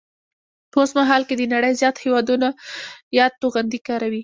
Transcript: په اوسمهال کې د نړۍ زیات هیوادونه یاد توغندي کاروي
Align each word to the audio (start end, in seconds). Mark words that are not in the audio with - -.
په 0.71 0.77
اوسمهال 0.83 1.21
کې 1.27 1.35
د 1.37 1.43
نړۍ 1.53 1.73
زیات 1.81 1.95
هیوادونه 2.03 2.47
یاد 3.17 3.31
توغندي 3.41 3.79
کاروي 3.87 4.19